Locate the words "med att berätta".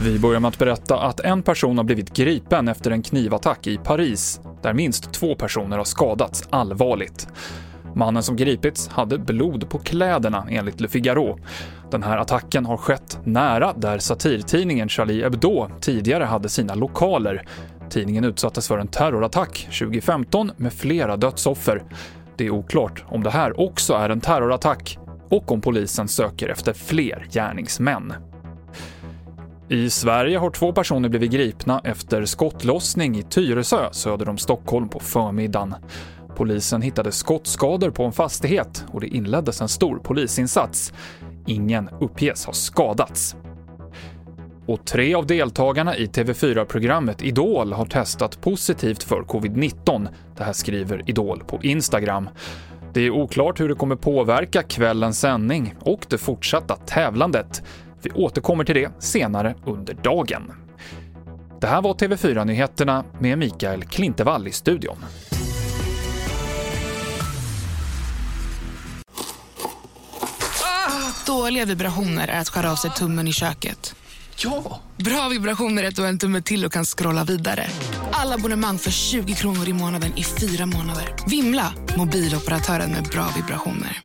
0.40-1.00